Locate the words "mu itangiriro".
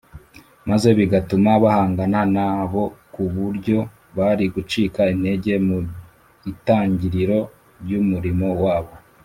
5.67-7.39